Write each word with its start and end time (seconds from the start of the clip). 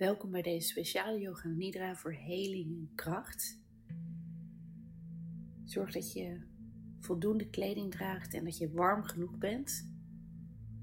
Welkom 0.00 0.30
bij 0.30 0.42
deze 0.42 0.68
speciale 0.68 1.20
Yoga 1.20 1.48
Nidra 1.48 1.96
voor 1.96 2.12
heling 2.12 2.66
en 2.66 2.90
kracht. 2.94 3.58
Zorg 5.64 5.92
dat 5.92 6.12
je 6.12 6.40
voldoende 6.98 7.50
kleding 7.50 7.90
draagt 7.90 8.34
en 8.34 8.44
dat 8.44 8.58
je 8.58 8.72
warm 8.72 9.02
genoeg 9.02 9.38
bent. 9.38 9.90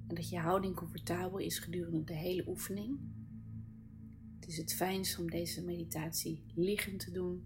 En 0.07 0.15
dat 0.15 0.29
je 0.29 0.39
houding 0.39 0.75
comfortabel 0.75 1.37
is 1.37 1.59
gedurende 1.59 2.03
de 2.03 2.13
hele 2.13 2.47
oefening. 2.47 2.99
Het 4.39 4.47
is 4.47 4.57
het 4.57 4.73
fijnst 4.73 5.19
om 5.19 5.29
deze 5.29 5.63
meditatie 5.63 6.43
liggend 6.55 6.99
te 6.99 7.11
doen. 7.11 7.43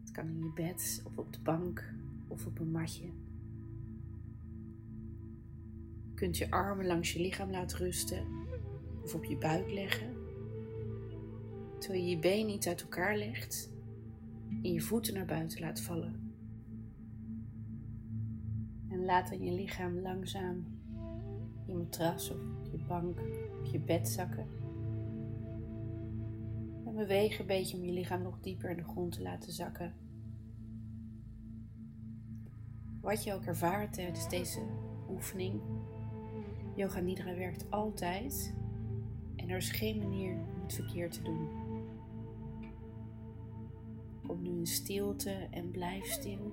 Het 0.00 0.10
kan 0.10 0.28
in 0.28 0.38
je 0.38 0.52
bed 0.54 1.02
of 1.04 1.18
op 1.18 1.32
de 1.32 1.40
bank 1.40 1.94
of 2.28 2.46
op 2.46 2.58
een 2.58 2.70
matje. 2.70 3.12
Je 6.04 6.14
kunt 6.14 6.36
je 6.36 6.50
armen 6.50 6.86
langs 6.86 7.12
je 7.12 7.20
lichaam 7.20 7.50
laten 7.50 7.78
rusten 7.78 8.43
of 9.04 9.14
op 9.14 9.24
je 9.24 9.36
buik 9.36 9.72
leggen. 9.72 10.16
Terwijl 11.78 12.02
je 12.02 12.10
je 12.10 12.18
been 12.18 12.46
niet 12.46 12.66
uit 12.66 12.82
elkaar 12.82 13.16
legt 13.16 13.70
en 14.62 14.72
je 14.72 14.80
voeten 14.80 15.14
naar 15.14 15.26
buiten 15.26 15.60
laat 15.60 15.80
vallen. 15.80 16.34
En 18.88 19.04
laat 19.04 19.28
dan 19.28 19.42
je 19.42 19.52
lichaam 19.52 19.98
langzaam 19.98 20.74
je 21.66 21.74
matras 21.74 22.30
of 22.30 22.40
je 22.70 22.78
bank 22.86 23.20
of 23.62 23.72
je 23.72 23.80
bed 23.80 24.08
zakken. 24.08 24.46
En 26.86 26.94
beweeg 26.94 27.38
een 27.38 27.46
beetje 27.46 27.76
om 27.76 27.84
je 27.84 27.92
lichaam 27.92 28.22
nog 28.22 28.40
dieper 28.40 28.70
in 28.70 28.76
de 28.76 28.84
grond 28.84 29.12
te 29.12 29.22
laten 29.22 29.52
zakken. 29.52 29.94
Wat 33.00 33.24
je 33.24 33.32
ook 33.32 33.44
ervaart 33.44 33.92
tijdens 33.92 34.28
deze 34.28 34.60
oefening, 35.08 35.60
Yoga 36.74 37.00
Nidra 37.00 37.34
werkt 37.34 37.70
altijd 37.70 38.54
en 39.44 39.50
er 39.50 39.56
is 39.56 39.70
geen 39.70 39.98
manier 39.98 40.32
om 40.32 40.62
het 40.62 40.74
verkeerd 40.74 41.12
te 41.12 41.22
doen. 41.22 41.48
Kom 44.26 44.42
nu 44.42 44.50
in 44.50 44.66
stilte 44.66 45.30
en 45.30 45.70
blijf 45.70 46.04
stil. 46.04 46.52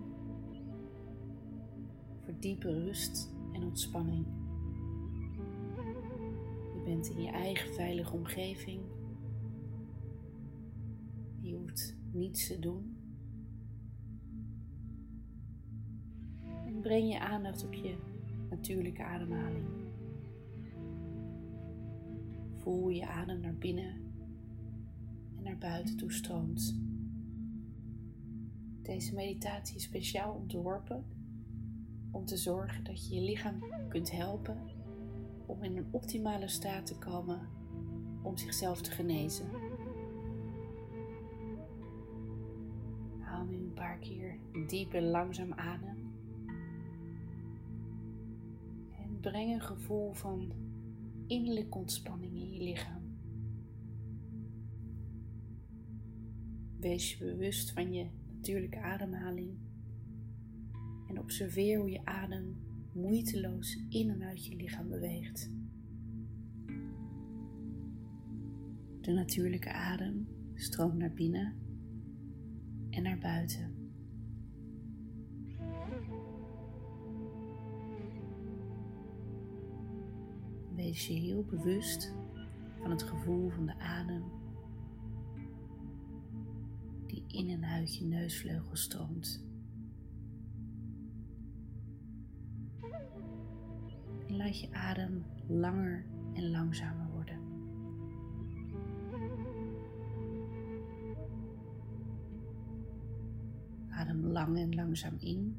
Voor 2.19 2.33
diepe 2.39 2.83
rust 2.83 3.33
en 3.51 3.63
ontspanning. 3.63 4.25
Je 6.73 6.81
bent 6.85 7.09
in 7.09 7.21
je 7.21 7.31
eigen 7.31 7.73
veilige 7.73 8.13
omgeving. 8.15 8.81
Je 11.39 11.55
hoeft 11.55 11.95
niets 12.11 12.47
te 12.47 12.59
doen. 12.59 12.97
En 16.65 16.81
breng 16.81 17.11
je 17.11 17.19
aandacht 17.19 17.65
op 17.65 17.73
je 17.73 17.95
natuurlijke 18.49 19.03
ademhaling. 19.03 19.80
Voel 22.61 22.89
je 22.89 23.07
adem 23.07 23.39
naar 23.39 23.55
binnen 23.55 24.13
en 25.37 25.43
naar 25.43 25.57
buiten 25.57 25.97
toe 25.97 26.11
stroomt. 26.11 26.79
Deze 28.81 29.13
meditatie 29.13 29.75
is 29.75 29.83
speciaal 29.83 30.33
ontworpen 30.33 31.05
om 32.11 32.25
te 32.25 32.37
zorgen 32.37 32.83
dat 32.83 33.07
je 33.07 33.15
je 33.15 33.21
lichaam 33.21 33.63
kunt 33.89 34.11
helpen 34.11 34.57
om 35.45 35.63
in 35.63 35.77
een 35.77 35.87
optimale 35.91 36.47
staat 36.47 36.85
te 36.85 36.97
komen 36.97 37.47
om 38.21 38.37
zichzelf 38.37 38.81
te 38.81 38.91
genezen. 38.91 39.49
Haal 43.19 43.45
nu 43.45 43.57
een 43.57 43.73
paar 43.73 43.97
keer 43.97 44.39
diep 44.67 44.93
en 44.93 45.09
langzaam 45.09 45.53
adem. 45.53 46.13
En 48.91 49.19
breng 49.21 49.53
een 49.53 49.61
gevoel 49.61 50.13
van 50.13 50.51
innerlijke 51.31 51.77
ontspanning 51.77 52.33
in 52.33 52.51
je 52.51 52.63
lichaam. 52.63 53.01
Wees 56.79 57.13
je 57.13 57.25
bewust 57.25 57.71
van 57.71 57.93
je 57.93 58.09
natuurlijke 58.35 58.79
ademhaling 58.79 59.57
en 61.07 61.19
observeer 61.19 61.79
hoe 61.79 61.89
je 61.89 62.05
adem 62.05 62.57
moeiteloos 62.93 63.85
in 63.89 64.09
en 64.09 64.23
uit 64.23 64.45
je 64.45 64.55
lichaam 64.55 64.89
beweegt. 64.89 65.51
De 69.01 69.11
natuurlijke 69.11 69.71
adem 69.71 70.27
stroomt 70.55 70.97
naar 70.97 71.13
binnen 71.13 71.55
en 72.89 73.03
naar 73.03 73.19
buiten. 73.19 73.80
Wees 80.75 81.07
je 81.07 81.13
heel 81.13 81.43
bewust 81.43 82.13
van 82.79 82.89
het 82.91 83.03
gevoel 83.03 83.49
van 83.49 83.65
de 83.65 83.79
adem 83.79 84.23
die 87.05 87.23
in 87.27 87.49
en 87.49 87.65
uit 87.65 87.95
je 87.95 88.05
neusvleugel 88.05 88.75
stroomt. 88.75 89.43
En 94.27 94.35
laat 94.35 94.59
je 94.59 94.71
adem 94.71 95.23
langer 95.47 96.05
en 96.33 96.51
langzamer 96.51 97.11
worden. 97.11 97.39
Adem 103.89 104.25
lang 104.25 104.57
en 104.57 104.75
langzaam 104.75 105.15
in, 105.17 105.55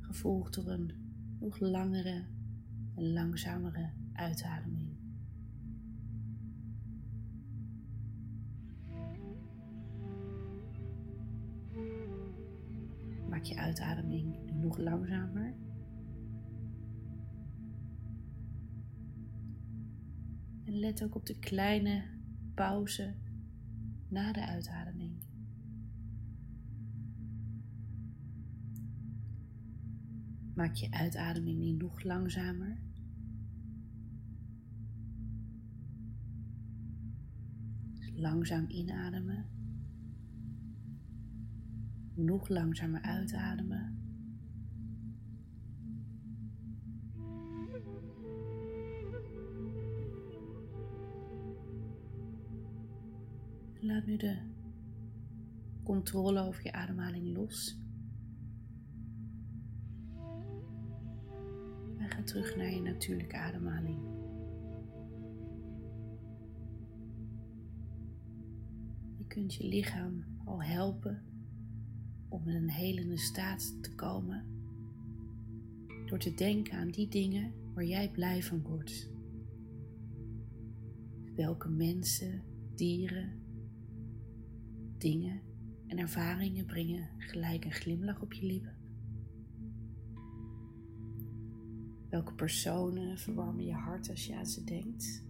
gevolgd 0.00 0.54
door 0.54 0.68
een 0.68 1.07
nog 1.40 1.60
langere 1.60 2.24
en 2.94 3.12
langzamere 3.12 3.90
uitademing. 4.12 4.96
Maak 13.28 13.42
je 13.42 13.56
uitademing 13.56 14.52
nog 14.52 14.78
langzamer. 14.78 15.54
En 20.64 20.78
let 20.78 21.02
ook 21.02 21.14
op 21.14 21.26
de 21.26 21.38
kleine 21.38 22.04
pauze 22.54 23.14
na 24.08 24.32
de 24.32 24.46
uitademing. 24.46 24.97
Maak 30.58 30.74
je 30.74 30.90
uitademing 30.90 31.58
nu 31.58 31.70
nog 31.70 32.02
langzamer. 32.02 32.78
Langzaam 38.14 38.64
inademen. 38.68 39.46
Nog 42.14 42.48
langzamer 42.48 43.00
uitademen. 43.02 43.98
Laat 53.80 54.06
nu 54.06 54.16
de 54.16 54.38
controle 55.82 56.40
over 56.40 56.64
je 56.64 56.72
ademhaling 56.72 57.36
los. 57.36 57.86
Terug 62.28 62.56
naar 62.56 62.70
je 62.70 62.80
natuurlijke 62.80 63.36
ademhaling. 63.36 63.98
Je 69.16 69.26
kunt 69.26 69.54
je 69.54 69.64
lichaam 69.64 70.24
al 70.44 70.62
helpen 70.62 71.22
om 72.28 72.48
in 72.48 72.54
een 72.54 72.70
helende 72.70 73.18
staat 73.18 73.82
te 73.82 73.94
komen 73.94 74.44
door 76.06 76.18
te 76.18 76.34
denken 76.34 76.78
aan 76.78 76.88
die 76.88 77.08
dingen 77.08 77.52
waar 77.74 77.84
jij 77.84 78.10
blij 78.10 78.42
van 78.42 78.62
wordt. 78.62 79.10
Welke 81.34 81.68
mensen, 81.68 82.42
dieren, 82.74 83.32
dingen 84.98 85.40
en 85.86 85.98
ervaringen 85.98 86.66
brengen 86.66 87.08
gelijk 87.18 87.64
een 87.64 87.72
glimlach 87.72 88.22
op 88.22 88.32
je 88.32 88.46
lippen? 88.46 88.77
Welke 92.08 92.34
personen 92.34 93.18
verwarmen 93.18 93.64
je 93.64 93.72
hart 93.72 94.10
als 94.10 94.26
je 94.26 94.36
aan 94.36 94.46
ze 94.46 94.64
denkt? 94.64 95.24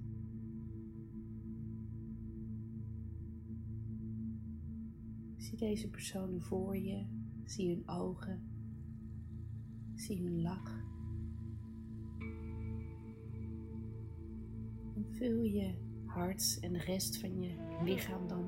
Zie 5.36 5.58
deze 5.58 5.90
personen 5.90 6.42
voor 6.42 6.76
je. 6.76 7.06
Zie 7.44 7.74
hun 7.74 7.88
ogen. 7.88 8.42
Zie 9.94 10.22
hun 10.22 10.42
lach. 10.42 10.86
En 14.94 15.06
vul 15.10 15.42
je 15.42 15.74
hart 16.04 16.58
en 16.60 16.72
de 16.72 16.78
rest 16.78 17.18
van 17.18 17.40
je 17.40 17.78
lichaam 17.84 18.28
dan 18.28 18.44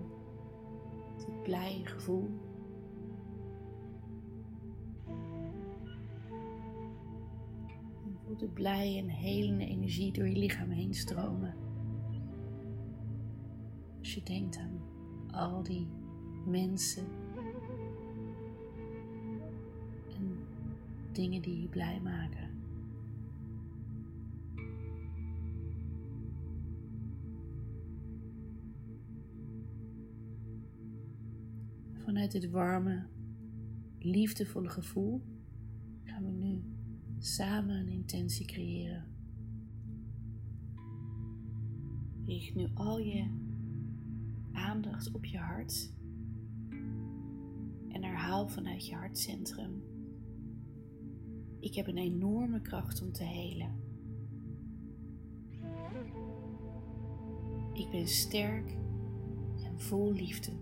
met 1.17 1.43
blije 1.43 1.87
gevoel 1.87 2.50
de 8.41 8.49
blije 8.49 8.99
en 8.99 9.09
helende 9.09 9.67
energie 9.67 10.13
door 10.13 10.29
je 10.29 10.37
lichaam 10.37 10.71
heen 10.71 10.95
stromen. 10.95 11.55
Als 13.99 14.15
je 14.15 14.23
denkt 14.23 14.57
aan 14.57 14.81
al 15.31 15.63
die 15.63 15.87
mensen 16.47 17.05
en 20.19 20.39
dingen 21.13 21.43
die 21.43 21.61
je 21.61 21.69
blij 21.69 22.01
maken. 22.01 22.49
Vanuit 31.93 32.33
dit 32.33 32.51
warme, 32.51 33.07
liefdevolle 33.99 34.69
gevoel 34.69 35.23
samen 37.21 37.77
een 37.77 37.89
intentie 37.89 38.47
creëren. 38.47 39.05
Richt 42.27 42.55
nu 42.55 42.69
al 42.75 42.99
je 42.99 43.27
aandacht 44.53 45.13
op 45.13 45.25
je 45.25 45.39
hart 45.39 45.93
en 47.89 48.05
herhaal 48.05 48.49
vanuit 48.49 48.87
je 48.87 48.95
hartcentrum. 48.95 49.83
Ik 51.59 51.75
heb 51.75 51.87
een 51.87 51.99
enorme 51.99 52.61
kracht 52.61 53.03
om 53.03 53.13
te 53.13 53.25
helen. 53.25 53.79
Ik 57.73 57.91
ben 57.91 58.09
sterk 58.09 58.71
en 59.65 59.81
vol 59.81 60.13
liefde. 60.13 60.60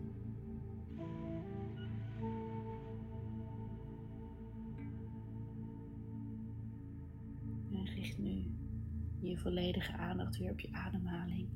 Volledige 9.48 9.92
aandacht 9.92 10.36
weer 10.36 10.50
op 10.50 10.60
je 10.60 10.72
ademhaling. 10.72 11.48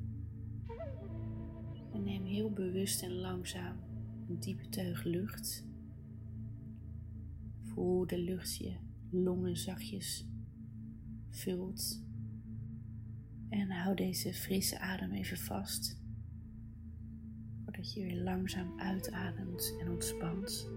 En 1.91 2.03
neem 2.03 2.25
heel 2.25 2.51
bewust 2.51 3.01
en 3.01 3.13
langzaam 3.13 3.77
een 4.27 4.39
diepe 4.39 4.69
teug 4.69 5.03
lucht. 5.03 5.65
Voel 7.61 8.07
de 8.07 8.17
lucht 8.17 8.57
je 8.57 8.75
longen 9.09 9.57
zachtjes 9.57 10.27
vult. 11.29 12.03
En 13.49 13.71
hou 13.71 13.95
deze 13.95 14.33
frisse 14.33 14.79
adem 14.79 15.11
even 15.11 15.37
vast. 15.37 16.01
Voordat 17.63 17.93
je 17.93 18.01
weer 18.01 18.23
langzaam 18.23 18.79
uitademt 18.79 19.75
en 19.79 19.89
ontspant. 19.89 20.69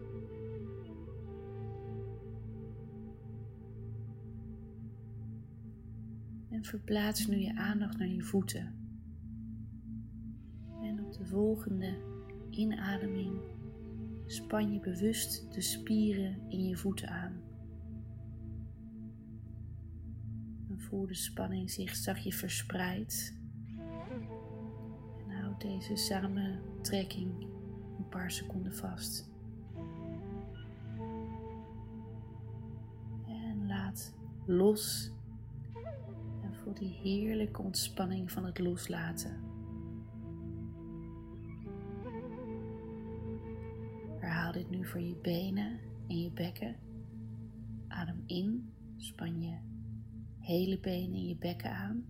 En 6.56 6.64
verplaats 6.64 7.26
nu 7.26 7.36
je 7.36 7.56
aandacht 7.56 7.98
naar 7.98 8.08
je 8.08 8.22
voeten. 8.22 8.74
En 10.82 11.04
op 11.04 11.12
de 11.12 11.26
volgende 11.26 11.96
inademing 12.50 13.40
span 14.26 14.72
je 14.72 14.80
bewust 14.80 15.52
de 15.52 15.60
spieren 15.60 16.40
in 16.48 16.64
je 16.64 16.76
voeten 16.76 17.08
aan. 17.08 17.40
En 20.68 20.80
voel 20.80 21.06
de 21.06 21.14
spanning 21.14 21.70
zich 21.70 21.96
zachtjes 21.96 22.36
verspreid. 22.36 23.38
En 25.28 25.30
houd 25.40 25.60
deze 25.60 25.96
samentrekking 25.96 27.42
een 27.98 28.08
paar 28.08 28.30
seconden 28.30 28.74
vast. 28.74 29.30
En 33.26 33.66
laat 33.66 34.14
los 34.46 35.14
die 36.76 36.98
heerlijke 37.02 37.62
ontspanning 37.62 38.30
van 38.32 38.44
het 38.44 38.58
loslaten. 38.58 39.40
Herhaal 44.18 44.52
dit 44.52 44.70
nu 44.70 44.86
voor 44.86 45.00
je 45.00 45.16
benen 45.22 45.80
en 46.08 46.20
je 46.20 46.30
bekken. 46.30 46.76
Adem 47.88 48.22
in, 48.26 48.72
span 48.96 49.42
je 49.42 49.58
hele 50.38 50.80
benen 50.80 51.14
en 51.14 51.28
je 51.28 51.36
bekken 51.36 51.70
aan. 51.70 52.04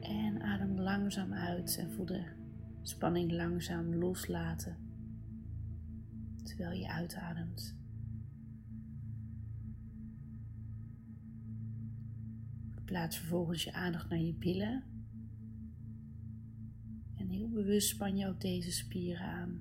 En 0.00 0.42
adem 0.42 0.80
langzaam 0.80 1.32
uit 1.32 1.76
en 1.78 1.92
voel 1.92 2.06
de 2.06 2.24
spanning 2.82 3.32
langzaam 3.32 3.94
loslaten 3.94 4.76
terwijl 6.42 6.78
je 6.78 6.88
uitademt. 6.88 7.75
Plaats 12.96 13.18
vervolgens 13.18 13.64
je 13.64 13.72
aandacht 13.72 14.08
naar 14.08 14.18
je 14.18 14.34
billen. 14.34 14.84
En 17.14 17.28
heel 17.28 17.48
bewust 17.48 17.88
span 17.88 18.16
je 18.16 18.28
ook 18.28 18.40
deze 18.40 18.72
spieren 18.72 19.26
aan. 19.26 19.60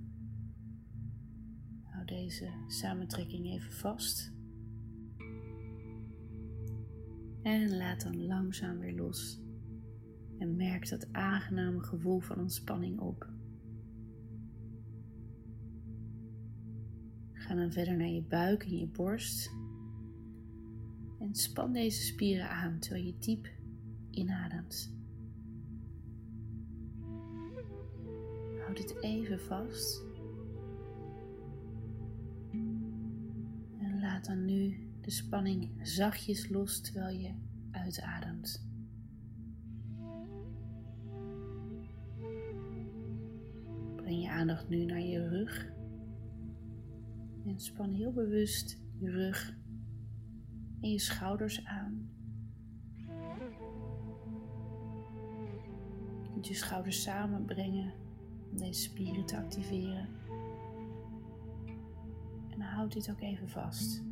Hou 1.84 2.06
deze 2.06 2.50
samentrekking 2.68 3.46
even 3.46 3.72
vast. 3.72 4.34
En 7.42 7.78
laat 7.78 8.02
dan 8.02 8.26
langzaam 8.26 8.80
weer 8.80 8.96
los. 8.96 9.42
En 10.38 10.56
merk 10.56 10.90
dat 10.90 11.14
aangename 11.14 11.80
gevoel 11.80 12.20
van 12.20 12.40
ontspanning 12.40 13.00
op. 13.00 13.30
Ga 17.32 17.56
dan 17.56 17.72
verder 17.72 17.98
naar 17.98 18.08
je 18.08 18.24
buik 18.24 18.64
en 18.64 18.78
je 18.78 18.88
borst. 18.88 19.52
En 21.26 21.36
span 21.36 21.74
deze 21.74 22.02
spieren 22.02 22.50
aan 22.50 22.80
terwijl 22.80 23.06
je 23.06 23.20
diep 23.20 23.50
inademt. 24.10 24.94
Houd 28.66 28.78
het 28.78 29.02
even 29.02 29.40
vast. 29.40 30.04
En 33.80 34.00
laat 34.00 34.26
dan 34.26 34.46
nu 34.46 34.90
de 35.02 35.12
spanning 35.12 35.72
zachtjes 35.82 36.50
los 36.50 36.82
terwijl 36.82 37.18
je 37.20 37.34
uitademt. 37.72 38.68
Breng 43.96 44.22
je 44.22 44.30
aandacht 44.30 44.70
nu 44.70 44.86
naar 44.86 45.02
je 45.02 45.28
rug. 45.28 45.74
En 47.46 47.60
span 47.60 47.94
heel 47.94 48.12
bewust 48.12 48.80
je 49.00 49.10
rug 49.10 49.64
en 50.86 50.92
je 50.92 51.00
schouders 51.00 51.66
aan. 51.66 52.10
Je 56.22 56.30
kunt 56.32 56.48
je 56.48 56.54
schouders 56.54 57.02
samenbrengen 57.02 57.94
om 58.52 58.58
deze 58.58 58.82
spieren 58.82 59.26
te 59.26 59.38
activeren. 59.38 60.10
En 62.50 62.62
houd 62.62 62.94
dit 62.94 63.12
ook 63.12 63.22
even 63.22 63.50
vast. 63.50 64.04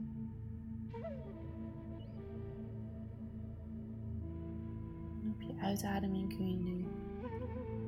Op 5.32 5.42
je 5.42 5.56
uitademing 5.60 6.36
kun 6.36 6.50
je 6.50 6.58
nu 6.58 6.86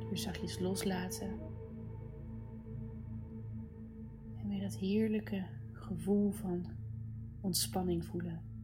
weer 0.07 0.17
zachtjes 0.17 0.59
loslaten. 0.59 1.39
En 4.35 4.47
weer 4.49 4.61
dat 4.61 4.75
heerlijke 4.75 5.45
gevoel 5.71 6.31
van 6.31 6.65
ontspanning 7.41 8.05
voelen. 8.05 8.54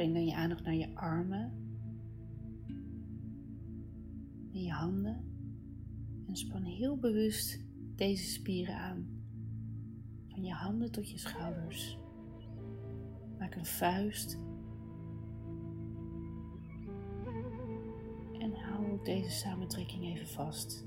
Breng 0.00 0.14
dan 0.14 0.26
je 0.26 0.34
aandacht 0.34 0.64
naar 0.64 0.74
je 0.74 0.94
armen 0.94 1.52
en 4.52 4.62
je 4.62 4.70
handen 4.70 5.24
en 6.26 6.36
span 6.36 6.62
heel 6.62 6.98
bewust 6.98 7.64
deze 7.96 8.30
spieren 8.30 8.76
aan. 8.76 9.22
Van 10.28 10.44
je 10.44 10.52
handen 10.52 10.92
tot 10.92 11.10
je 11.10 11.18
schouders. 11.18 11.98
Maak 13.38 13.54
een 13.54 13.66
vuist. 13.66 14.38
En 18.38 18.54
hou 18.54 18.92
ook 18.92 19.04
deze 19.04 19.30
samentrekking 19.30 20.04
even 20.04 20.28
vast. 20.28 20.86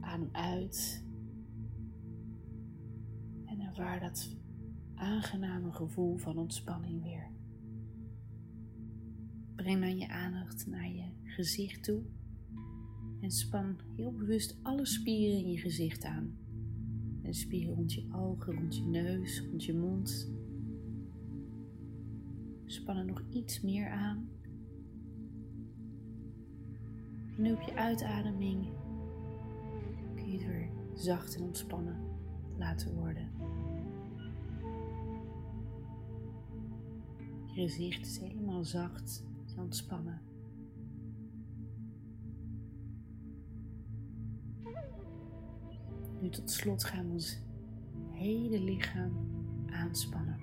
Adem 0.00 0.28
uit 0.32 1.04
ervaar 3.70 4.00
dat 4.00 4.36
aangename 4.94 5.72
gevoel 5.72 6.16
van 6.16 6.38
ontspanning 6.38 7.02
weer. 7.02 7.30
Breng 9.54 9.80
dan 9.80 9.98
je 9.98 10.08
aandacht 10.08 10.66
naar 10.66 10.88
je 10.88 11.04
gezicht 11.22 11.84
toe 11.84 12.02
en 13.20 13.30
span 13.30 13.76
heel 13.96 14.12
bewust 14.12 14.58
alle 14.62 14.86
spieren 14.86 15.38
in 15.38 15.50
je 15.50 15.58
gezicht 15.58 16.04
aan. 16.04 16.38
De 17.22 17.32
spieren 17.32 17.74
rond 17.74 17.92
je 17.92 18.08
ogen, 18.12 18.54
rond 18.54 18.76
je 18.76 18.82
neus, 18.82 19.40
rond 19.40 19.64
je 19.64 19.74
mond. 19.74 20.30
Span 22.64 22.96
er 22.96 23.04
nog 23.04 23.22
iets 23.30 23.60
meer 23.60 23.90
aan 23.90 24.28
Nu 27.36 27.52
op 27.52 27.60
je 27.60 27.74
uitademing 27.74 28.68
kun 30.14 30.30
je 30.30 30.38
het 30.38 30.46
weer 30.46 30.70
zacht 30.94 31.36
en 31.36 31.42
ontspannen 31.42 31.96
laten 32.56 32.94
worden. 32.94 33.29
Je 37.52 37.60
gezicht 37.60 38.06
is 38.06 38.18
helemaal 38.18 38.64
zacht 38.64 39.24
en 39.46 39.62
ontspannen. 39.62 40.20
Nu 46.20 46.28
tot 46.28 46.50
slot 46.50 46.84
gaan 46.84 47.06
we 47.06 47.12
ons 47.12 47.40
hele 48.10 48.60
lichaam 48.60 49.12
aanspannen. 49.66 50.38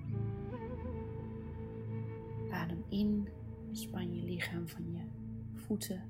Adem 2.51 2.83
in, 2.89 3.27
span 3.71 4.15
je 4.15 4.23
lichaam 4.23 4.67
van 4.67 4.91
je 4.91 5.03
voeten, 5.53 6.03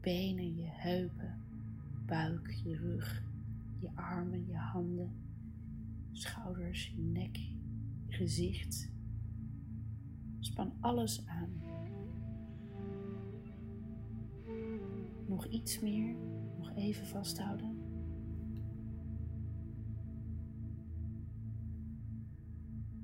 benen, 0.00 0.56
je 0.56 0.68
heupen, 0.68 1.42
buik, 2.06 2.50
je 2.64 2.76
rug, 2.76 3.22
je 3.78 3.90
armen, 3.94 4.46
je 4.46 4.56
handen, 4.56 5.12
schouders, 6.12 6.86
je 6.86 7.02
nek, 7.02 7.36
je 8.06 8.12
gezicht. 8.12 8.94
Span 10.46 10.72
alles 10.80 11.26
aan. 11.26 11.60
Nog 15.28 15.46
iets 15.46 15.80
meer, 15.80 16.16
nog 16.58 16.72
even 16.74 17.06
vasthouden. 17.06 17.78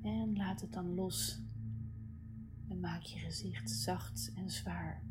En 0.01 0.35
laat 0.35 0.61
het 0.61 0.73
dan 0.73 0.93
los. 0.93 1.41
En 2.67 2.79
maak 2.79 3.01
je 3.01 3.19
gezicht 3.19 3.71
zacht 3.71 4.31
en 4.35 4.49
zwaar. 4.49 5.03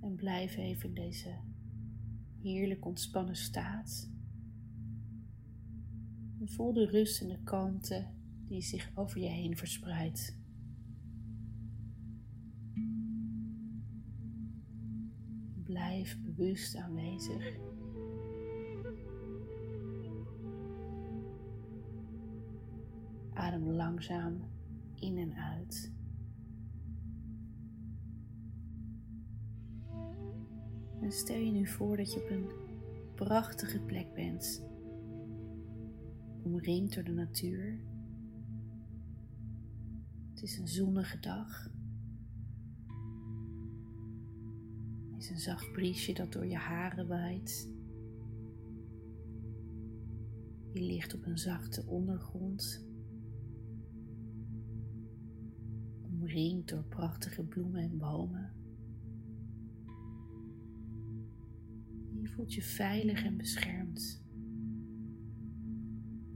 En 0.00 0.14
blijf 0.14 0.56
even 0.56 0.88
in 0.88 0.94
deze 0.94 1.34
heerlijk 2.42 2.84
ontspannen 2.84 3.36
staat. 3.36 4.15
En 6.46 6.52
voel 6.52 6.72
de 6.72 6.86
rust 6.86 7.20
en 7.20 7.28
de 7.28 7.38
kalmte 7.44 8.06
die 8.48 8.62
zich 8.62 8.90
over 8.94 9.20
je 9.20 9.28
heen 9.28 9.56
verspreidt. 9.56 10.38
Blijf 15.64 16.18
bewust 16.22 16.76
aanwezig. 16.76 17.56
Adem 23.32 23.68
langzaam 23.68 24.42
in 24.94 25.18
en 25.18 25.34
uit. 25.34 25.92
En 31.00 31.12
stel 31.12 31.38
je 31.38 31.50
nu 31.50 31.66
voor 31.66 31.96
dat 31.96 32.12
je 32.12 32.22
op 32.22 32.30
een 32.30 32.50
prachtige 33.14 33.80
plek 33.80 34.14
bent, 34.14 34.64
omringd 36.46 36.94
door 36.94 37.04
de 37.04 37.12
natuur. 37.12 37.80
Het 40.30 40.42
is 40.42 40.58
een 40.58 40.68
zonnige 40.68 41.18
dag. 41.20 41.66
Er 45.10 45.16
is 45.16 45.30
een 45.30 45.38
zacht 45.38 45.72
briesje 45.72 46.12
dat 46.12 46.32
door 46.32 46.46
je 46.46 46.56
haren 46.56 47.08
waait. 47.08 47.70
Je 50.72 50.80
ligt 50.80 51.14
op 51.14 51.26
een 51.26 51.38
zachte 51.38 51.86
ondergrond. 51.86 52.86
Omringd 56.02 56.68
door 56.68 56.84
prachtige 56.84 57.44
bloemen 57.44 57.82
en 57.82 57.98
bomen. 57.98 58.52
Je 62.20 62.28
voelt 62.28 62.54
je 62.54 62.62
veilig 62.62 63.24
en 63.24 63.36
beschermd. 63.36 64.25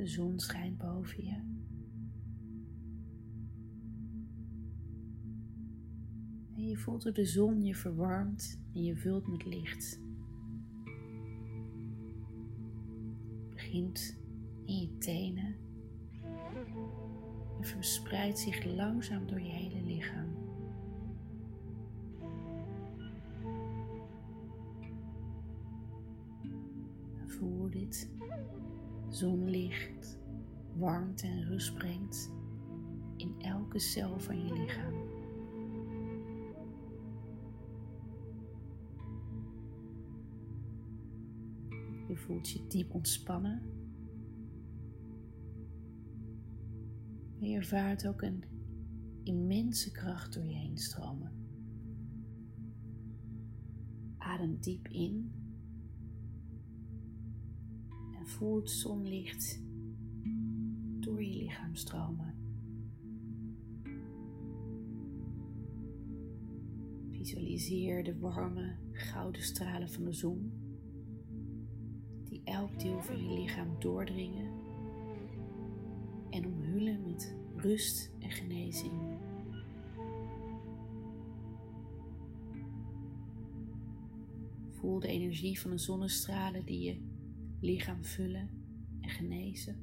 De 0.01 0.07
zon 0.07 0.39
schijnt 0.39 0.79
boven 0.79 1.25
je. 1.25 1.43
En 6.57 6.67
je 6.67 6.77
voelt 6.77 7.03
hoe 7.03 7.13
de 7.13 7.25
zon 7.25 7.63
je 7.63 7.75
verwarmt 7.75 8.61
en 8.75 8.83
je 8.83 8.97
vult 8.97 9.27
met 9.27 9.45
licht. 9.45 10.01
Begint 13.51 14.17
in 14.65 14.77
je 14.81 14.99
tenen 14.99 15.57
en 17.59 17.65
verspreidt 17.65 18.39
zich 18.39 18.65
langzaam 18.65 19.27
door 19.27 19.41
je 19.41 19.53
hele 19.53 19.83
lichaam. 19.83 20.30
Zonlicht, 29.21 30.19
warmte 30.77 31.27
en 31.27 31.45
rust 31.45 31.75
brengt 31.75 32.33
in 33.17 33.35
elke 33.39 33.79
cel 33.79 34.19
van 34.19 34.47
je 34.47 34.53
lichaam. 34.53 34.95
Je 42.09 42.17
voelt 42.17 42.51
je 42.51 42.67
diep 42.69 42.95
ontspannen. 42.95 43.63
En 47.41 47.49
je 47.49 47.57
ervaart 47.57 48.07
ook 48.07 48.23
een 48.23 48.45
immense 49.23 49.91
kracht 49.91 50.35
door 50.35 50.45
je 50.45 50.55
heen 50.55 50.79
stromen. 50.79 51.33
Adem 54.19 54.61
diep 54.61 54.89
in 54.89 55.40
voel 58.31 58.57
het 58.57 58.71
zonlicht 58.71 59.63
door 61.01 61.23
je 61.23 61.37
lichaam 61.37 61.75
stromen. 61.75 62.35
Visualiseer 67.11 68.05
de 68.05 68.19
warme 68.19 68.77
gouden 68.93 69.43
stralen 69.43 69.91
van 69.91 70.05
de 70.05 70.13
zon 70.13 70.53
die 72.25 72.41
elk 72.45 72.79
deel 72.79 73.03
van 73.03 73.23
je 73.25 73.41
lichaam 73.41 73.77
doordringen 73.79 74.53
en 76.31 76.47
omhullen 76.47 77.03
met 77.03 77.37
rust 77.57 78.13
en 78.19 78.31
genezing. 78.31 79.19
Voel 84.69 84.99
de 84.99 85.09
energie 85.09 85.61
van 85.61 85.71
de 85.71 85.79
zonnestralen 85.79 86.65
die 86.65 86.81
je 86.81 87.10
lichaam 87.61 88.05
vullen 88.05 88.49
en 89.01 89.09
genezen. 89.09 89.77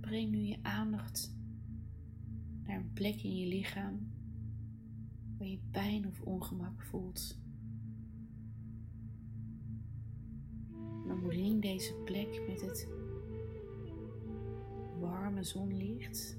Breng 0.00 0.30
nu 0.30 0.38
je 0.38 0.58
aandacht 0.62 1.36
naar 2.62 2.76
een 2.76 2.92
plek 2.92 3.22
in 3.22 3.36
je 3.36 3.46
lichaam 3.46 4.12
waar 5.38 5.48
je 5.48 5.60
pijn 5.70 6.06
of 6.06 6.20
ongemak 6.20 6.82
voelt. 6.82 7.38
Omring 11.08 11.62
deze 11.62 11.94
plek 12.04 12.42
met 12.48 12.60
het 12.60 12.88
warme 15.00 15.42
zonlicht. 15.42 16.38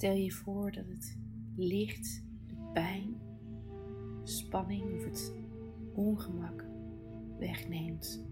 Stel 0.00 0.14
je 0.14 0.30
voor 0.30 0.72
dat 0.72 0.86
het 0.88 1.18
licht 1.56 2.22
de 2.46 2.70
pijn, 2.72 3.20
spanning 4.22 4.94
of 4.96 5.04
het 5.04 5.32
ongemak 5.94 6.64
wegneemt. 7.38 8.24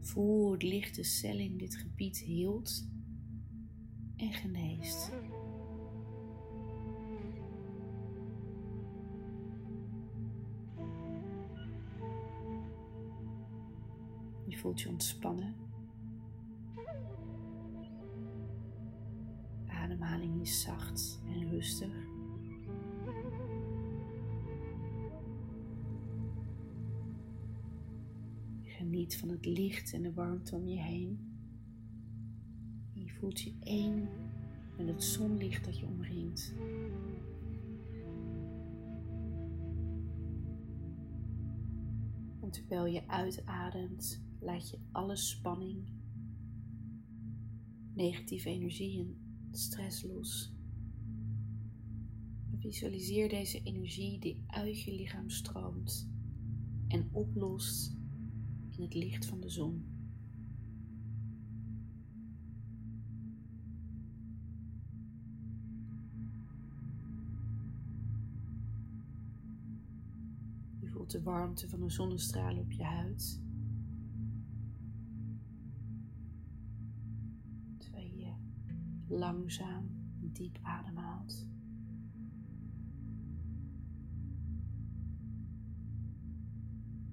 Voel 0.00 0.42
hoe 0.42 0.52
het 0.52 0.62
licht 0.62 0.94
de 0.94 1.04
cel 1.04 1.38
in 1.38 1.56
dit 1.58 1.76
gebied 1.76 2.18
hield 2.18 2.88
en 4.16 4.32
geneest. 4.32 5.10
Je 14.46 14.58
voelt 14.58 14.80
je 14.80 14.88
ontspannen. 14.88 15.73
Zacht 20.46 21.20
en 21.26 21.48
rustig. 21.48 21.92
Geniet 28.62 29.16
van 29.16 29.28
het 29.28 29.46
licht 29.46 29.92
en 29.92 30.02
de 30.02 30.12
warmte 30.12 30.54
om 30.54 30.68
je 30.68 30.80
heen. 30.80 31.18
Je 32.92 33.10
voelt 33.10 33.40
je 33.40 33.54
één 33.60 34.08
met 34.76 34.86
het 34.86 35.04
zonlicht 35.04 35.64
dat 35.64 35.78
je 35.78 35.86
omringt. 35.86 36.54
En 42.40 42.50
terwijl 42.50 42.86
je 42.86 43.08
uitademt, 43.08 44.22
laat 44.40 44.70
je 44.70 44.78
alle 44.92 45.16
spanning, 45.16 45.88
negatieve 47.94 48.48
energie 48.48 49.00
en 49.00 49.23
stress 49.56 50.02
los. 50.02 50.52
Visualiseer 52.58 53.28
deze 53.28 53.62
energie 53.62 54.18
die 54.18 54.44
uit 54.46 54.82
je 54.82 54.94
lichaam 54.94 55.30
stroomt 55.30 56.08
en 56.88 57.08
oplost 57.12 57.96
in 58.70 58.82
het 58.82 58.94
licht 58.94 59.26
van 59.26 59.40
de 59.40 59.48
zon. 59.48 59.84
Je 70.80 70.88
voelt 70.88 71.10
de 71.10 71.22
warmte 71.22 71.68
van 71.68 71.80
de 71.80 71.90
zonnestralen 71.90 72.62
op 72.62 72.72
je 72.72 72.82
huid. 72.82 73.43
Langzaam 79.08 79.88
diep 80.20 80.58
ademhaalt. 80.62 81.46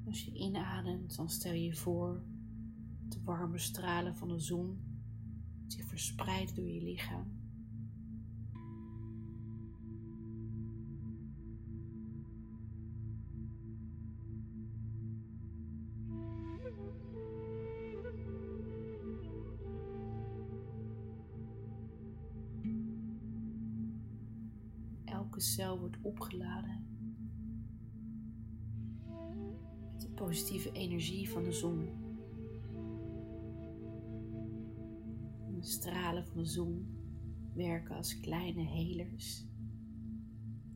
Als 0.06 0.26
je 0.26 0.32
inademt, 0.34 1.16
dan 1.16 1.30
stel 1.30 1.54
je 1.54 1.64
je 1.64 1.76
voor 1.76 2.24
de 3.08 3.22
warme 3.24 3.58
stralen 3.58 4.16
van 4.16 4.28
de 4.28 4.40
zon 4.40 4.80
zich 5.68 5.86
verspreiden 5.86 6.56
door 6.56 6.70
je 6.70 6.82
lichaam. 6.82 7.41
Cel 25.42 25.80
wordt 25.80 25.98
opgeladen 26.02 26.92
positieve 30.22 30.72
energie 30.72 31.30
van 31.30 31.44
de 31.44 31.52
zon. 31.52 31.90
de 35.60 35.68
stralen 35.68 36.26
van 36.26 36.38
de 36.38 36.46
zon 36.46 36.86
werken 37.54 37.96
als 37.96 38.20
kleine 38.20 38.62
helers 38.62 39.46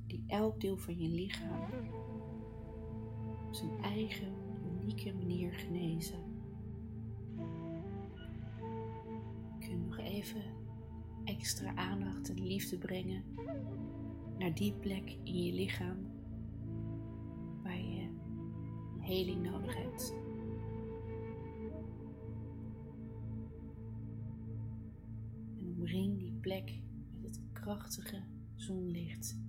die 0.07 0.23
elk 0.27 0.61
deel 0.61 0.77
van 0.77 0.99
je 0.99 1.07
lichaam 1.07 1.69
op 3.47 3.55
zijn 3.55 3.81
eigen 3.81 4.33
unieke 4.65 5.13
manier 5.13 5.53
genezen. 5.53 6.19
Kun 9.59 9.69
je 9.69 9.77
nog 9.77 9.97
even 9.97 10.43
extra 11.23 11.75
aandacht 11.75 12.29
en 12.29 12.47
liefde 12.47 12.77
brengen 12.77 13.23
naar 14.37 14.53
die 14.53 14.73
plek 14.73 15.17
in 15.23 15.43
je 15.43 15.53
lichaam 15.53 16.13
heling 19.05 19.43
nodig 19.43 19.75
hebt. 19.75 20.13
En 25.57 25.75
omring 25.77 26.17
die 26.19 26.33
plek 26.33 26.81
met 27.21 27.35
het 27.35 27.51
krachtige 27.51 28.23
zonlicht. 28.55 29.44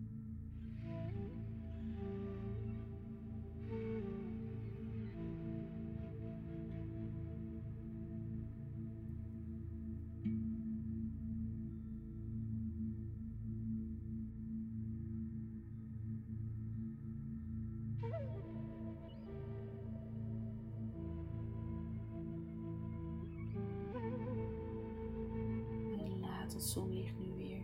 Het 26.56 26.64
zonlicht 26.64 27.18
nu 27.18 27.34
weer 27.34 27.62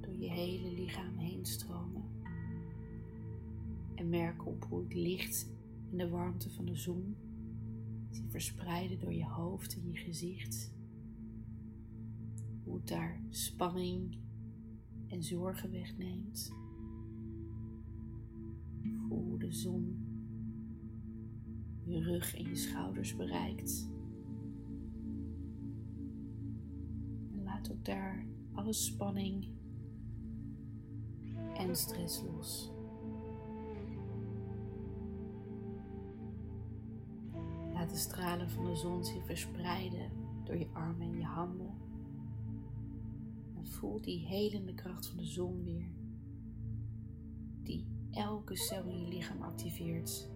door 0.00 0.14
je 0.16 0.30
hele 0.30 0.72
lichaam 0.72 1.18
heen 1.18 1.46
stromen. 1.46 2.04
En 3.94 4.08
merk 4.08 4.46
op 4.46 4.64
hoe 4.68 4.82
het 4.82 4.94
licht 4.94 5.50
en 5.90 5.96
de 5.96 6.08
warmte 6.08 6.50
van 6.50 6.64
de 6.64 6.76
zon 6.76 7.16
zich 8.10 8.24
verspreiden 8.30 8.98
door 8.98 9.12
je 9.12 9.24
hoofd 9.24 9.74
en 9.74 9.90
je 9.90 9.96
gezicht. 9.96 10.74
Hoe 12.64 12.76
het 12.76 12.88
daar 12.88 13.20
spanning 13.30 14.18
en 15.06 15.22
zorgen 15.22 15.70
wegneemt. 15.70 16.52
Voel 19.08 19.24
hoe 19.24 19.38
de 19.38 19.52
zon 19.52 20.06
je 21.84 22.00
rug 22.00 22.34
en 22.36 22.48
je 22.48 22.56
schouders 22.56 23.16
bereikt. 23.16 23.90
Laat 27.62 27.72
ook 27.72 27.84
daar 27.84 28.26
alle 28.52 28.72
spanning 28.72 29.46
en 31.54 31.76
stress 31.76 32.22
los. 32.22 32.70
Laat 37.72 37.90
de 37.90 37.96
stralen 37.96 38.50
van 38.50 38.64
de 38.64 38.76
zon 38.76 39.04
zich 39.04 39.24
verspreiden 39.24 40.10
door 40.44 40.56
je 40.56 40.68
armen 40.72 41.00
en 41.00 41.18
je 41.18 41.24
handen. 41.24 41.74
En 43.56 43.66
voel 43.66 44.00
die 44.00 44.26
helende 44.26 44.74
kracht 44.74 45.06
van 45.06 45.16
de 45.16 45.26
zon 45.26 45.64
weer, 45.64 45.90
die 47.62 47.86
elke 48.10 48.56
cel 48.56 48.84
in 48.84 49.00
je 49.00 49.08
lichaam 49.08 49.42
activeert 49.42 50.30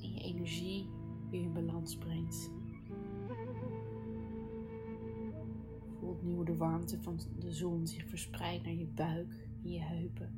en 0.00 0.12
je 0.12 0.20
energie 0.20 0.88
weer 1.30 1.42
in 1.42 1.52
balans 1.52 1.96
brengt. 1.96 2.50
Opnieuw 6.22 6.42
de 6.42 6.56
warmte 6.56 7.00
van 7.00 7.20
de 7.38 7.52
zon 7.52 7.86
zich 7.86 8.08
verspreidt 8.08 8.64
naar 8.64 8.74
je 8.74 8.86
buik 8.86 9.48
en 9.62 9.70
je 9.70 9.80
heupen. 9.80 10.30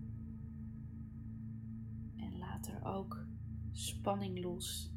En 2.16 2.38
laat 2.38 2.66
er 2.66 2.84
ook 2.84 3.26
spanning 3.70 4.42
los. 4.42 4.92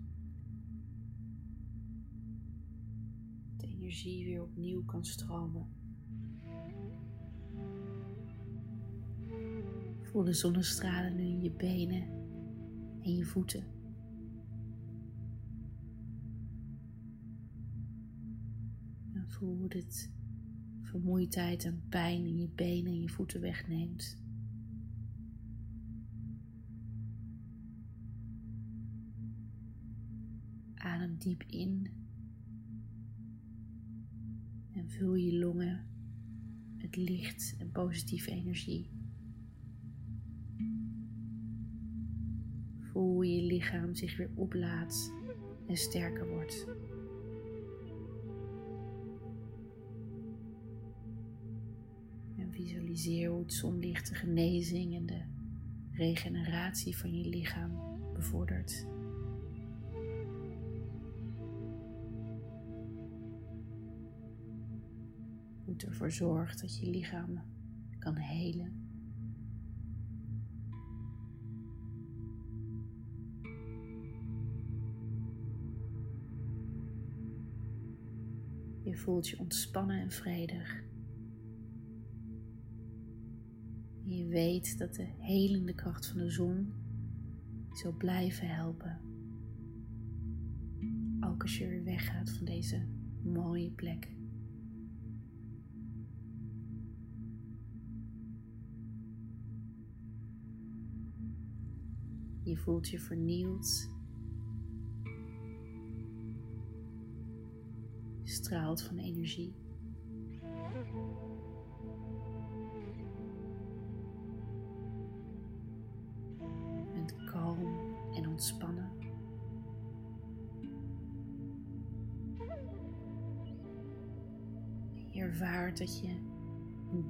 De 3.58 3.68
energie 3.68 4.26
weer 4.26 4.42
opnieuw 4.42 4.86
kan 4.86 5.06
stromen. 5.06 5.68
Voel 10.02 10.24
de 10.24 10.34
zonnestralen 10.34 11.16
nu 11.16 11.24
in 11.24 11.42
je 11.42 11.52
benen 11.52 12.08
en 13.02 13.16
je 13.16 13.26
voeten. 13.26 13.64
En 19.14 19.26
voel 19.28 19.58
hoe 19.58 19.70
dit 19.70 20.16
vermoeidheid 20.88 21.66
en 21.66 21.84
pijn 21.90 22.26
in 22.26 22.38
je 22.38 22.50
benen 22.56 22.92
en 22.92 23.02
je 23.02 23.10
voeten 23.10 23.42
wegneemt. 23.42 24.18
Adem 30.76 31.18
diep 31.18 31.44
in 31.44 31.88
en 34.72 34.90
vul 34.90 35.16
je 35.16 35.38
longen 35.38 35.86
met 36.78 36.96
licht 36.96 37.56
en 37.60 37.72
positieve 37.72 38.32
energie. 38.32 38.90
Voel 42.80 43.22
je 43.22 43.42
lichaam 43.42 43.96
zich 43.96 44.18
weer 44.18 44.32
oplaadt 44.36 45.12
en 45.68 45.78
sterker 45.78 46.28
wordt. 46.28 46.68
Visualiseer 52.68 53.30
hoe 53.30 53.40
het 53.40 53.54
zonlicht 53.54 54.10
de 54.10 54.16
genezing 54.16 54.96
en 54.96 55.06
de 55.06 55.22
regeneratie 55.92 56.98
van 56.98 57.14
je 57.14 57.30
lichaam 57.30 57.72
bevordert. 58.14 58.88
Hoe 65.64 65.74
het 65.74 65.84
ervoor 65.84 66.12
zorgt 66.12 66.62
dat 66.62 66.78
je 66.78 66.90
lichaam 66.90 67.42
kan 68.00 68.16
helen. 68.16 68.86
Je 78.84 78.96
voelt 78.96 79.28
je 79.28 79.40
ontspannen 79.40 80.00
en 80.00 80.12
vredig. 80.12 80.86
En 84.08 84.18
je 84.18 84.28
weet 84.28 84.78
dat 84.78 84.96
de 84.96 85.08
helende 85.20 85.74
kracht 85.74 86.08
van 86.08 86.18
de 86.18 86.30
zon 86.30 86.74
zal 87.74 87.94
blijven 87.94 88.48
helpen 88.48 89.08
ook 91.20 91.42
als 91.42 91.58
je 91.58 91.68
weer 91.68 91.84
weggaat 91.84 92.30
van 92.30 92.46
deze 92.46 92.88
mooie 93.24 93.72
plek. 93.72 94.16
Je 102.44 102.58
voelt 102.58 102.88
je 102.88 103.00
vernieuwd. 103.00 103.90
Je 108.24 108.32
straalt 108.32 108.82
van 108.82 108.98
energie. 108.98 109.67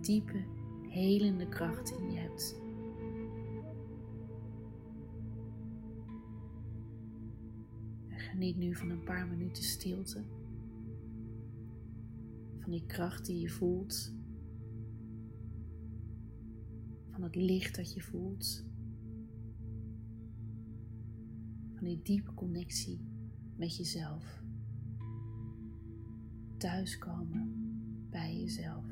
Diepe, 0.07 0.43
helende 0.89 1.49
kracht 1.49 1.91
in 1.91 2.11
je 2.11 2.17
hebt. 2.17 2.55
Geniet 8.07 8.57
nu 8.57 8.75
van 8.75 8.89
een 8.89 9.03
paar 9.03 9.27
minuten 9.27 9.63
stilte. 9.63 10.23
Van 12.59 12.71
die 12.71 12.85
kracht 12.85 13.25
die 13.25 13.39
je 13.39 13.49
voelt. 13.49 14.13
Van 17.09 17.23
het 17.23 17.35
licht 17.35 17.75
dat 17.75 17.93
je 17.93 18.01
voelt. 18.01 18.65
Van 21.73 21.85
die 21.85 22.01
diepe 22.01 22.33
connectie 22.33 22.99
met 23.55 23.77
jezelf. 23.77 24.43
Thuiskomen 26.57 27.53
bij 28.09 28.37
jezelf. 28.39 28.86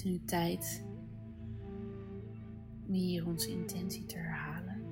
Is 0.00 0.06
nu 0.06 0.24
tijd 0.24 0.84
om 2.86 2.92
hier 2.92 3.26
onze 3.26 3.50
intentie 3.50 4.06
te 4.06 4.16
herhalen. 4.16 4.82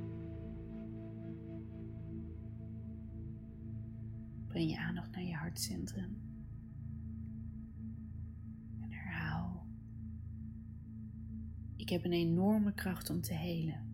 Breng 4.47 4.71
je 4.71 4.79
aandacht 4.79 5.11
naar 5.11 5.25
je 5.25 5.35
hartcentrum. 5.35 6.17
En 8.81 8.91
herhaal. 8.91 9.67
Ik 11.77 11.89
heb 11.89 12.05
een 12.05 12.13
enorme 12.13 12.75
kracht 12.75 13.11
om 13.11 13.21
te 13.21 13.35
helen. 13.35 13.87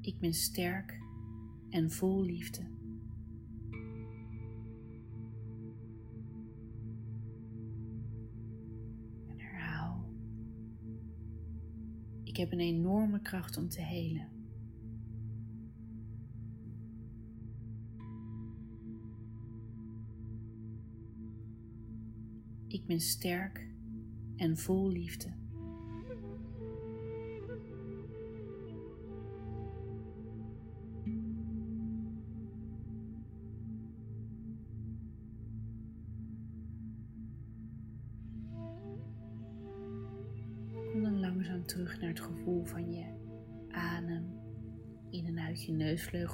Ik 0.00 0.18
ben 0.18 0.34
sterk 0.34 1.00
en 1.70 1.90
vol 1.90 2.22
liefde. 2.22 2.81
Ik 12.32 12.38
heb 12.38 12.52
een 12.52 12.60
enorme 12.60 13.20
kracht 13.20 13.56
om 13.56 13.68
te 13.68 13.80
helen. 13.80 14.28
Ik 22.68 22.86
ben 22.86 23.00
sterk 23.00 23.68
en 24.36 24.56
vol 24.56 24.88
liefde. 24.88 25.41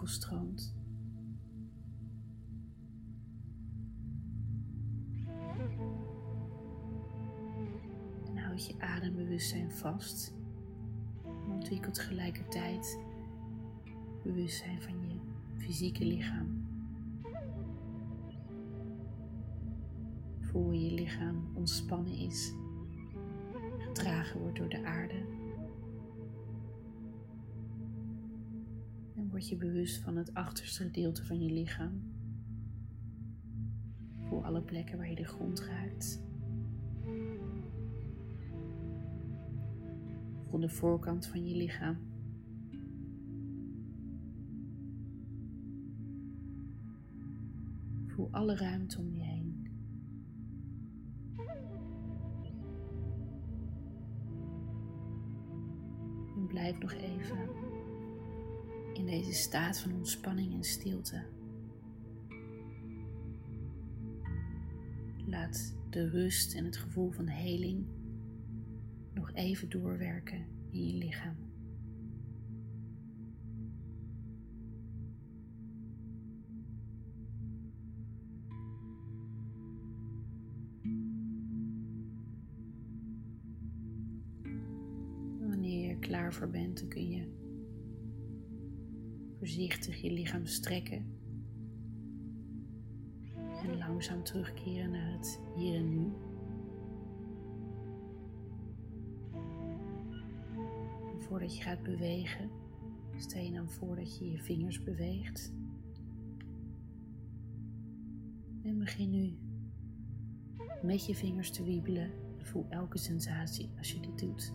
Stroomt. 0.04 0.74
En 8.26 8.36
houd 8.36 8.66
je 8.66 8.74
adembewustzijn 8.78 9.72
vast. 9.72 10.34
En 11.24 11.52
ontwikkelt 11.52 11.94
tegelijkertijd 11.94 12.98
bewustzijn 14.22 14.82
van 14.82 15.08
je 15.08 15.20
fysieke 15.56 16.04
lichaam. 16.04 16.66
Voel 20.40 20.72
je 20.72 20.92
lichaam 20.92 21.50
ontspannen 21.54 22.14
is 22.14 22.52
gedragen 23.98 24.40
wordt 24.40 24.58
door 24.58 24.68
de 24.68 24.84
aarde. 24.84 25.37
Word 29.38 29.50
je 29.50 29.56
bewust 29.56 30.02
van 30.02 30.16
het 30.16 30.34
achterste 30.34 30.82
gedeelte 30.82 31.24
van 31.24 31.40
je 31.40 31.52
lichaam. 31.52 32.02
Voel 34.28 34.44
alle 34.44 34.62
plekken 34.62 34.98
waar 34.98 35.08
je 35.08 35.14
de 35.14 35.24
grond 35.24 35.60
raakt. 35.60 36.22
Voel 40.48 40.60
de 40.60 40.68
voorkant 40.68 41.26
van 41.26 41.46
je 41.46 41.56
lichaam. 41.56 41.98
Voel 48.06 48.28
alle 48.30 48.56
ruimte 48.56 48.98
om 48.98 49.10
je 49.14 49.22
heen. 49.22 49.66
blijf 56.48 56.78
nog 56.78 56.92
even 56.92 57.67
deze 59.08 59.32
staat 59.32 59.80
van 59.80 59.92
ontspanning 59.92 60.54
en 60.54 60.64
stilte. 60.64 61.22
Laat 65.26 65.74
de 65.90 66.08
rust 66.08 66.54
en 66.54 66.64
het 66.64 66.76
gevoel 66.76 67.10
van 67.10 67.26
heling 67.26 67.86
nog 69.14 69.32
even 69.32 69.68
doorwerken 69.68 70.46
in 70.70 70.86
je 70.86 70.94
lichaam. 70.94 71.36
Wanneer 85.48 85.88
je 85.88 85.98
klaar 85.98 86.34
voor 86.34 86.50
bent, 86.50 86.78
dan 86.78 86.88
kun 86.88 87.10
je 87.10 87.47
voorzichtig 89.48 90.00
je 90.00 90.10
lichaam 90.10 90.46
strekken 90.46 91.06
en 93.62 93.78
langzaam 93.78 94.24
terugkeren 94.24 94.90
naar 94.90 95.12
het 95.12 95.40
hier 95.56 95.74
en 95.74 95.88
nu. 95.88 96.12
Voordat 101.18 101.56
je 101.56 101.62
gaat 101.62 101.82
bewegen, 101.82 102.50
stel 103.16 103.42
je 103.42 103.52
dan 103.52 103.70
voor 103.70 103.96
dat 103.96 104.18
je 104.18 104.30
je 104.30 104.38
vingers 104.38 104.82
beweegt. 104.82 105.52
En 108.62 108.78
begin 108.78 109.10
nu 109.10 109.38
met 110.82 111.06
je 111.06 111.14
vingers 111.14 111.50
te 111.50 111.64
wiebelen. 111.64 112.10
Voel 112.38 112.66
elke 112.68 112.98
sensatie 112.98 113.70
als 113.78 113.92
je 113.92 114.00
dit 114.00 114.18
doet. 114.18 114.52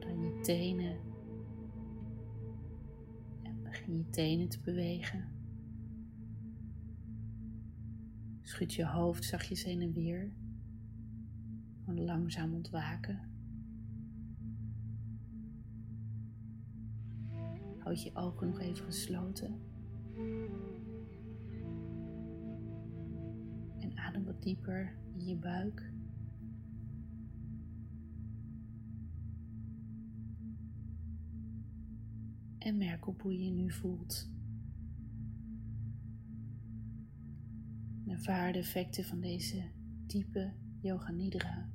Dan 0.00 0.20
je 0.20 0.40
tenen. 0.42 1.09
En 3.90 3.96
je 3.96 4.10
tenen 4.10 4.48
te 4.48 4.60
bewegen. 4.60 5.24
Schud 8.40 8.74
je 8.74 8.86
hoofd 8.86 9.24
zachtjes 9.24 9.64
heen 9.64 9.80
en 9.80 9.92
weer. 9.92 10.32
Gewoon 11.84 12.04
langzaam 12.04 12.54
ontwaken. 12.54 13.20
Houd 17.78 18.02
je 18.02 18.14
ogen 18.14 18.46
nog 18.46 18.60
even 18.60 18.84
gesloten. 18.84 19.60
En 23.78 23.98
adem 23.98 24.24
wat 24.24 24.42
dieper 24.42 24.96
in 25.12 25.26
je 25.26 25.36
buik. 25.36 25.89
En 32.70 32.76
merk 32.76 33.06
op 33.06 33.22
hoe 33.22 33.32
je 33.32 33.44
je 33.44 33.50
nu 33.50 33.70
voelt. 33.70 34.30
ervaar 38.06 38.52
de 38.52 38.58
effecten 38.58 39.04
van 39.04 39.20
deze 39.20 39.70
diepe 40.06 40.52
Yoga 40.80 41.10
Nidra 41.10 41.68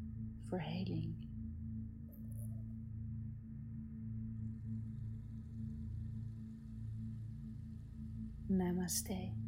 verheling. 0.43 1.15
Namaste. 8.47 9.44